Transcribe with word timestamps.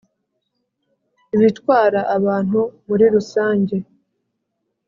ibitwara 1.35 1.99
abantu 2.17 2.59
muri 2.87 3.05
rusange 3.13 3.75